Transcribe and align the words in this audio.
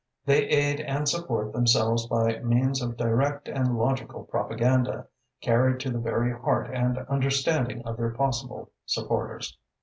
They 0.25 0.47
aid 0.47 0.79
and 0.79 1.07
support 1.07 1.53
themselves 1.53 2.07
by 2.07 2.39
means 2.39 2.81
of 2.81 2.97
direct 2.97 3.47
and 3.47 3.77
logical 3.77 4.23
propaganda, 4.23 5.05
carried 5.41 5.79
to 5.81 5.91
the 5.91 5.99
very 5.99 6.33
heart 6.39 6.71
and 6.73 6.97
understanding 7.07 7.83
of 7.85 7.97
their 7.97 8.09
possible 8.09 8.71
supporters. 8.87 9.55